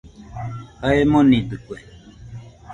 [0.81, 1.77] Jae monidɨkue